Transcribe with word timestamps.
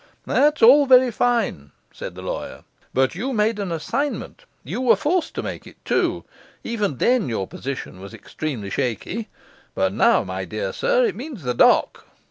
'That's 0.25 0.63
all 0.63 0.87
very 0.87 1.11
fine,' 1.11 1.71
said 1.93 2.15
the 2.15 2.23
lawyer; 2.23 2.63
'but 2.91 3.13
you 3.13 3.31
made 3.31 3.59
an 3.59 3.71
assignment, 3.71 4.45
you 4.63 4.81
were 4.81 4.95
forced 4.95 5.35
to 5.35 5.43
make 5.43 5.67
it, 5.67 5.77
too; 5.85 6.23
even 6.63 6.97
then 6.97 7.29
your 7.29 7.45
position 7.45 7.99
was 7.99 8.11
extremely 8.11 8.71
shaky; 8.71 9.29
but 9.75 9.93
now, 9.93 10.23
my 10.23 10.43
dear 10.43 10.73
sir, 10.73 11.05
it 11.05 11.15
means 11.15 11.43
the 11.43 11.53
dock. 11.53 12.07